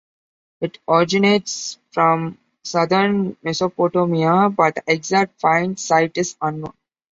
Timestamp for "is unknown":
6.17-6.73